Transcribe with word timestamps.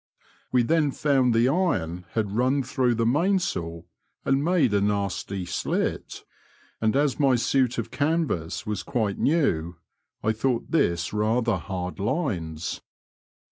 We 0.51 0.63
then 0.63 0.89
found 0.89 1.31
the 1.31 1.47
iron 1.47 2.07
had 2.13 2.31
run 2.35 2.63
through 2.63 2.95
the 2.95 3.05
mainsail 3.05 3.85
and 4.25 4.43
made 4.43 4.73
a 4.73 4.81
nasty 4.81 5.45
slit, 5.45 6.23
and 6.81 6.95
as 6.95 7.19
my 7.19 7.35
suit 7.35 7.77
of 7.77 7.91
canvas 7.91 8.65
was 8.65 8.81
quite 8.81 9.19
new, 9.19 9.75
I 10.23 10.31
thought 10.31 10.71
this 10.71 11.13
rather 11.13 11.57
hard 11.57 11.99
lines. 11.99 12.81